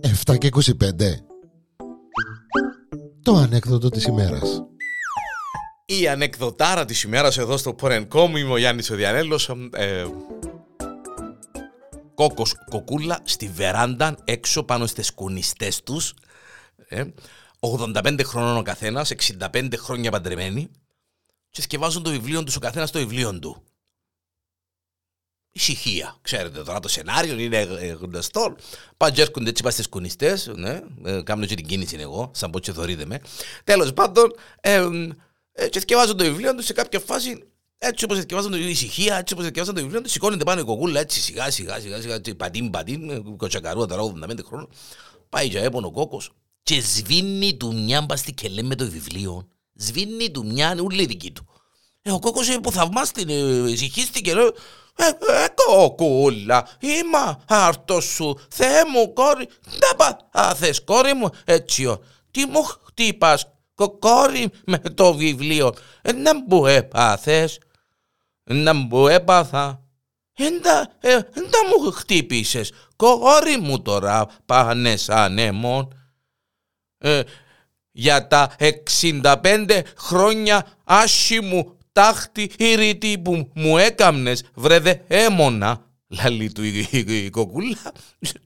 Εφτά 0.00 0.36
και 0.36 0.48
25 0.52 0.72
Το 3.22 3.34
ανέκδοτο 3.34 3.88
της 3.88 4.04
ημέρας. 4.04 4.62
Η 5.86 6.08
ανεκδοτάρα 6.08 6.84
της 6.84 7.02
ημέρας 7.02 7.38
εδώ 7.38 7.56
στο 7.56 7.74
Πορενκόμ 7.74 8.36
είμαι 8.36 8.52
ο 8.52 8.56
Γιάννης 8.56 8.90
ο 8.90 8.94
Διανέλος 8.94 9.50
ε, 9.72 10.04
Κόκος 12.14 12.54
κοκούλα 12.70 13.20
στη 13.24 13.48
βεράντα 13.48 14.16
έξω 14.24 14.62
πάνω 14.62 14.86
στις 14.86 15.14
κουνιστές 15.14 15.82
τους 15.82 16.14
ε, 16.88 17.04
85 17.60 18.20
χρονών 18.24 18.56
ο 18.56 18.62
καθένας, 18.62 19.12
65 19.52 19.72
χρόνια 19.76 20.10
παντρεμένοι 20.10 20.70
και 21.50 21.62
σκευάζουν 21.62 22.02
το 22.02 22.10
βιβλίο 22.10 22.44
τους 22.44 22.56
ο 22.56 22.60
καθένας 22.60 22.90
το 22.90 22.98
βιβλίο 22.98 23.38
του 23.38 23.62
ησυχία. 25.52 26.16
Ξέρετε 26.22 26.62
τώρα 26.62 26.80
το 26.80 26.88
σενάριο 26.88 27.38
είναι 27.38 27.58
γνωστό. 28.00 28.56
Πάνε 28.96 29.12
και 29.14 29.22
έρχονται 29.22 29.50
έτσι 29.50 29.70
στις 29.70 29.88
κουνιστές, 29.88 30.50
ναι, 30.54 30.80
ε, 31.04 31.22
κάνω 31.22 31.46
και 31.46 31.54
την 31.54 31.66
κίνηση 31.66 31.96
εγώ, 32.00 32.30
σαν 32.34 32.50
πως 32.50 32.60
και 32.60 32.72
θωρείτε 32.72 33.06
με. 33.06 33.20
Τέλος 33.64 33.92
πάντων, 33.92 34.34
ε, 34.60 34.86
ε, 35.52 35.68
και 35.68 35.78
θυκευάζουν 35.78 36.16
το 36.16 36.24
βιβλίο 36.24 36.54
τους 36.54 36.64
σε 36.64 36.72
κάποια 36.72 37.00
φάση 37.00 37.44
έτσι 37.78 38.04
όπως 38.04 38.18
θυκευάζουν 38.18 38.50
το 38.50 38.56
ησυχία, 38.56 39.16
έτσι 39.16 39.32
όπως 39.32 39.46
θυκευάζουν 39.46 39.74
το 39.74 39.80
βιβλίο 39.80 40.00
τους, 40.00 40.12
σηκώνεται 40.12 40.44
πάνω 40.44 40.60
η 40.60 40.64
κοκούλα 40.64 41.00
έτσι 41.00 41.20
σιγά 41.20 41.50
σιγά 41.50 41.80
σιγά 41.80 42.00
σιγά, 42.00 42.14
έτσι, 42.14 42.34
πατίν 42.34 42.70
πατίν, 42.70 43.36
κοτσακαρούα 43.36 43.86
τώρα 43.86 44.02
85 44.02 44.38
χρόνων. 44.44 44.68
Πάει 45.28 45.46
για 45.46 45.62
έπονο 45.62 45.86
ο 45.86 45.90
κόκκος 45.90 46.30
και 46.62 46.80
σβήνει 46.80 47.56
του 47.56 47.74
μια 47.74 48.02
μπαστη 48.02 48.32
και 48.32 48.48
λέμε 48.48 48.74
το 48.74 48.90
βιβλίο. 48.90 49.48
Σβήνει 49.74 50.30
του 50.30 50.46
μια 50.46 50.76
ούλη 50.82 51.06
δική 51.06 51.30
του. 51.30 51.46
Ε, 52.02 52.12
ο 52.12 52.18
κόκκος 52.18 52.48
υποθαυμάστηκε, 52.48 53.32
ησυχίστηκε, 53.66 54.34
λέει, 54.34 54.50
ε, 54.96 55.06
ε, 55.06 55.46
κοκούλα, 55.54 56.68
είμαι 56.80 57.38
άρτος 57.46 58.04
σου, 58.04 58.38
Θεέ 58.50 58.84
μου 58.92 59.12
κόρη, 59.12 59.48
δεν 59.64 59.96
πάθες 60.30 60.84
κόρη 60.84 61.14
μου, 61.14 61.30
έτσι, 61.44 61.98
τι 62.30 62.46
μου 62.46 62.62
χτύπας, 62.62 63.46
κόρη 63.98 64.50
με 64.66 64.78
το 64.78 65.14
βιβλίο, 65.14 65.74
ε, 66.02 66.12
να 66.12 66.34
μου 66.34 66.66
έπαθες, 66.66 67.58
να 68.44 68.74
μου 68.74 69.06
έπαθα, 69.06 69.84
Εντα, 70.42 70.92
ε, 71.00 71.18
μου 71.68 71.90
χτύπησες, 71.90 72.72
κόρη 72.96 73.56
μου 73.60 73.82
τώρα 73.82 74.26
πάνε 74.46 74.96
σαν 74.96 75.38
αίμον. 75.38 75.94
Ε, 76.98 77.22
για 77.90 78.26
τα 78.26 78.54
65 78.58 79.82
χρόνια 79.96 80.66
άσχημου 80.84 81.78
τάχτη 82.00 82.50
ήρητη 82.56 83.18
που 83.18 83.50
μου 83.54 83.78
έκαμνες 83.78 84.44
βρε 84.54 85.04
έμονα 85.08 85.84
λαλή 86.08 86.52
του 86.52 86.62
η, 86.62 86.88
η, 86.90 87.24
η, 87.24 87.30
κοκούλα 87.30 87.92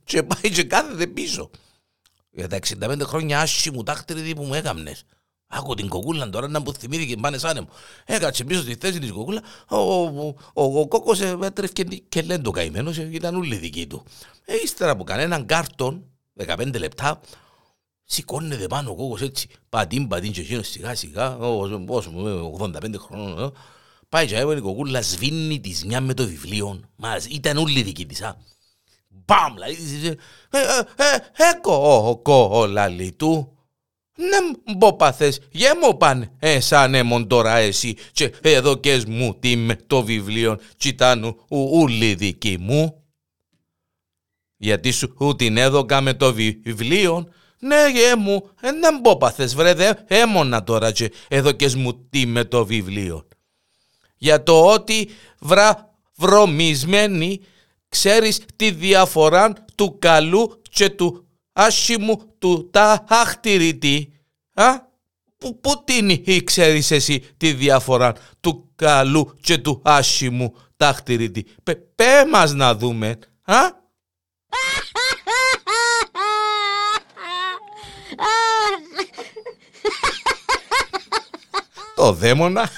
και 0.03 0.23
πάει 0.23 0.51
και 0.51 0.63
κάθεται 0.63 1.07
πίσω 1.07 1.49
για 2.31 2.47
τα 2.47 2.59
65 2.81 3.01
χρόνια 3.01 3.39
άσχημου 3.39 3.83
τάχτη 3.83 4.13
ήρητη 4.13 4.35
που 4.35 4.43
μου 4.43 4.53
έκαμνες 4.53 5.03
Άκου 5.47 5.73
την 5.73 5.87
κοκούλα 5.87 6.29
τώρα 6.29 6.47
να 6.47 6.59
μου 6.59 6.73
θυμήθηκε 6.73 7.15
πάνε 7.15 7.37
σαν 7.37 7.57
μου. 7.61 7.69
Έκατσε 8.05 8.43
πίσω 8.43 8.61
στη 8.61 8.75
θέση 8.79 8.99
της 8.99 9.11
κοκούλα, 9.11 9.41
ο, 9.67 9.77
ο, 9.77 10.35
ο, 10.53 10.79
ο 10.79 10.87
κόκκος 10.87 11.21
έτρεφε 11.21 11.73
και, 11.73 11.83
και 11.83 12.21
λένε 12.21 12.43
το 12.43 12.51
καημένος, 12.51 12.97
ήταν 12.97 13.35
όλη 13.35 13.55
δική 13.55 13.87
του. 13.87 14.03
Ε, 14.45 14.53
ύστερα 14.63 14.91
από 14.91 15.03
κανέναν 15.03 15.45
κάρτον, 15.45 16.03
15 16.45 16.79
λεπτά, 16.79 17.21
Σηκώνεται 18.05 18.67
πάνω 18.67 18.91
ο 18.91 18.95
κόκκος 18.95 19.21
έτσι, 19.21 19.47
πατήν 19.69 20.07
πατήν 20.07 20.31
και 20.31 20.41
εκείνος 20.41 20.67
σιγά 20.67 20.95
σιγά, 20.95 21.37
όσο 21.37 22.11
μου 22.11 22.57
85 22.59 22.95
χρόνων, 22.97 23.53
πάει 24.09 24.27
και 24.27 24.35
έβαινε 24.35 24.59
η 24.59 24.61
κοκούλα 24.61 25.01
σβήνει 25.01 25.59
της 25.59 25.85
μια 25.85 26.01
με 26.01 26.13
το 26.13 26.25
βιβλίο, 26.25 26.79
μας 26.95 27.25
ήταν 27.25 27.57
όλη 27.57 27.81
δική 27.81 28.05
της, 28.05 28.21
α. 28.21 28.37
Μπαμ, 29.07 29.53
δηλαδή, 29.53 30.07
ε, 30.49 30.59
ε, 30.59 31.15
ε, 31.35 31.59
κόκκο, 31.61 32.65
λαλί 32.65 33.11
του, 33.11 33.55
ναι, 34.17 34.37
μπω 34.75 34.93
παθές, 34.93 35.39
γε 35.51 35.67
μου 35.81 35.97
παν, 35.97 36.31
ε, 36.39 36.59
σαν 36.59 36.93
έμον 36.93 37.27
τώρα 37.27 37.55
εσύ, 37.55 37.97
και 38.11 38.33
εδώ 38.41 38.75
και 38.75 39.03
μου 39.07 39.39
τι 39.39 39.55
με 39.55 39.75
το 39.75 40.03
βιβλίο, 40.03 40.59
κι 40.77 40.87
ήταν 40.87 41.35
ούλη 41.49 42.15
δική 42.15 42.57
μου. 42.59 43.03
Γιατί 44.57 44.91
σου 44.91 45.35
την 45.37 45.57
έδωκα 45.57 46.01
με 46.01 46.13
το 46.13 46.33
βιβλίο, 46.33 47.27
ναι, 47.65 47.89
γε 47.93 48.15
μου, 48.15 48.49
δεν 48.59 48.99
μπω 49.01 49.17
παθές 49.17 49.55
βρε, 49.55 49.73
δε 49.73 49.93
έμονα 50.07 50.63
τώρα 50.63 50.91
και 50.91 51.11
εδώ 51.27 51.51
και 51.51 51.75
μου 51.75 52.07
τι 52.09 52.25
με 52.25 52.43
το 52.43 52.65
βιβλίο. 52.65 53.27
Για 54.17 54.43
το 54.43 54.65
ότι 54.65 55.09
βρα 55.39 55.93
βρωμισμένη 56.15 57.41
ξέρεις 57.89 58.41
τη 58.55 58.71
διαφορά 58.71 59.53
του 59.75 59.97
καλού 59.99 60.61
και 60.69 60.89
του 60.89 61.27
άσχημου 61.53 62.35
του 62.39 62.69
τα 62.71 63.05
αχτηρητή. 63.07 64.13
Α, 64.53 64.79
που, 65.37 65.59
που 65.59 65.83
την 65.83 66.09
ήξερεις 66.09 66.91
εσύ 66.91 67.23
τη 67.37 67.53
διαφορά 67.53 68.13
του 68.39 68.71
καλού 68.75 69.37
και 69.41 69.57
του 69.57 69.81
άσχημου 69.83 70.53
αχτηρητή. 70.77 71.45
Πέ 71.95 72.25
μας 72.31 72.53
να 72.53 72.75
δούμε. 72.75 73.17
Α, 73.43 73.55
το 82.05 82.13
δαίμονα 82.13 82.69